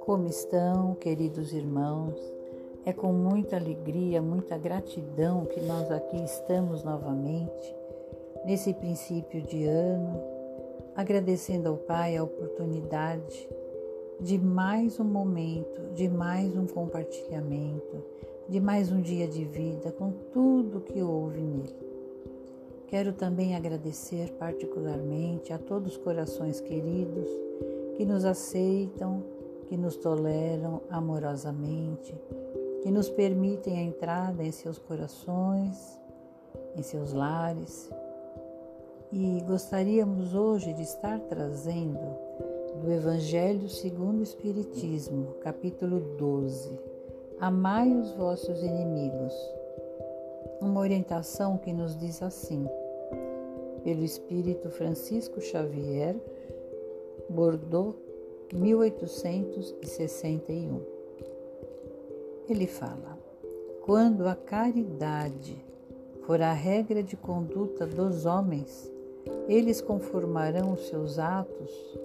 [0.00, 2.14] Como estão, queridos irmãos?
[2.86, 7.76] É com muita alegria, muita gratidão que nós aqui estamos novamente,
[8.46, 10.22] nesse princípio de ano,
[10.96, 13.48] agradecendo ao Pai a oportunidade
[14.20, 18.02] de mais um momento, de mais um compartilhamento,
[18.48, 21.83] de mais um dia de vida com tudo que houve nele.
[22.94, 27.28] Quero também agradecer particularmente a todos os corações queridos
[27.96, 29.20] que nos aceitam
[29.66, 32.14] que nos toleram amorosamente,
[32.84, 36.00] que nos permitem a entrada em seus corações,
[36.76, 37.90] em seus lares.
[39.10, 41.98] E gostaríamos hoje de estar trazendo
[42.80, 46.78] do Evangelho segundo o Espiritismo, capítulo 12.
[47.40, 49.34] Amai os vossos inimigos.
[50.60, 52.64] Uma orientação que nos diz assim:
[53.84, 56.16] pelo Espírito Francisco Xavier,
[57.28, 57.94] Bordeaux,
[58.52, 60.80] 1861.
[62.48, 63.16] Ele fala:
[63.82, 65.62] quando a caridade
[66.22, 68.90] for a regra de conduta dos homens,
[69.48, 71.98] eles conformarão os seus atos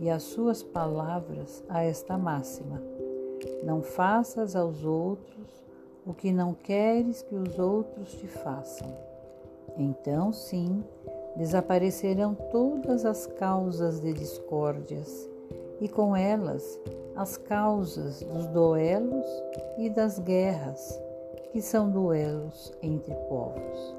[0.00, 2.82] e as suas palavras a esta máxima:
[3.62, 5.60] Não faças aos outros
[6.04, 9.10] o que não queres que os outros te façam.
[9.76, 10.82] Então, sim,
[11.36, 15.28] desaparecerão todas as causas de discórdias
[15.80, 16.80] e com elas
[17.16, 19.26] as causas dos duelos
[19.78, 20.98] e das guerras,
[21.52, 23.96] que são duelos entre povos.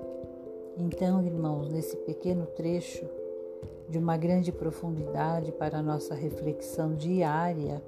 [0.78, 3.06] Então, irmãos, nesse pequeno trecho
[3.90, 7.84] de uma grande profundidade para a nossa reflexão diária,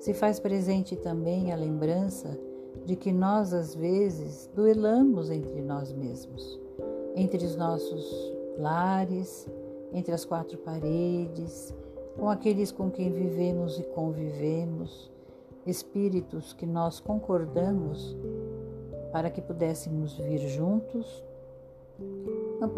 [0.00, 2.38] se faz presente também a lembrança
[2.84, 6.60] de que nós às vezes duelamos entre nós mesmos,
[7.18, 9.50] entre os nossos lares,
[9.92, 11.74] entre as quatro paredes,
[12.16, 15.10] com aqueles com quem vivemos e convivemos,
[15.66, 18.16] espíritos que nós concordamos
[19.12, 21.24] para que pudéssemos vir juntos,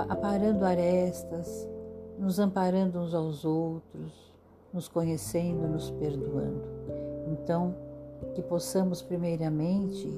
[0.09, 1.69] aparando arestas,
[2.19, 4.33] nos amparando uns aos outros,
[4.73, 6.65] nos conhecendo, nos perdoando.
[7.31, 7.75] Então,
[8.35, 10.09] que possamos primeiramente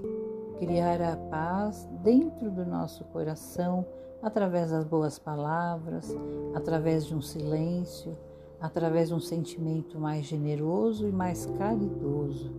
[0.63, 3.85] criar a paz dentro do nosso coração
[4.23, 6.17] através das boas palavras,
[6.55, 8.17] através de um silêncio,
[8.61, 12.53] através de um sentimento mais generoso e mais caridoso.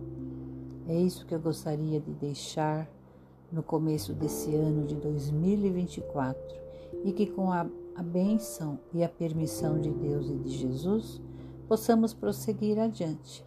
[0.86, 2.86] É isso que eu gostaria de deixar
[3.50, 6.38] no começo desse ano de 2024
[7.04, 7.66] e que com a,
[7.96, 11.22] a bênção e a permissão de Deus e de Jesus
[11.66, 13.42] possamos prosseguir adiante,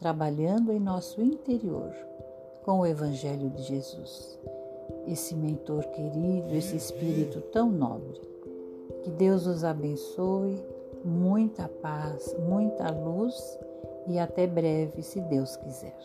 [0.00, 1.92] trabalhando em nosso interior
[2.64, 4.38] com o Evangelho de Jesus.
[5.06, 8.20] Esse mentor querido, esse espírito tão nobre.
[9.02, 10.62] Que Deus os abençoe
[11.04, 13.34] muita paz, muita luz
[14.06, 15.96] e até breve, se Deus quiser.